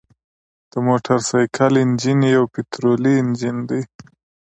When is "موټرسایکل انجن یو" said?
0.87-2.43